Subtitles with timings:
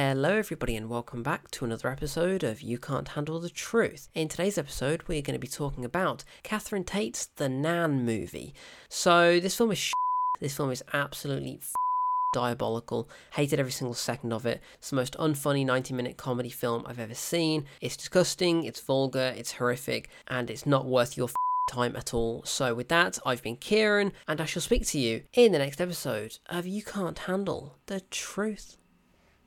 [0.00, 4.08] Hello, everybody, and welcome back to another episode of You Can't Handle the Truth.
[4.14, 8.54] In today's episode, we're going to be talking about Catherine Tate's The Nan movie.
[8.88, 9.92] So, this film is sh-
[10.40, 11.72] This film is absolutely f-
[12.32, 13.08] diabolical.
[13.32, 14.60] Hated every single second of it.
[14.74, 17.64] It's the most unfunny 90 minute comedy film I've ever seen.
[17.80, 21.34] It's disgusting, it's vulgar, it's horrific, and it's not worth your f-
[21.70, 22.44] time at all.
[22.44, 25.80] So, with that, I've been Kieran, and I shall speak to you in the next
[25.80, 28.76] episode of You Can't Handle the Truth.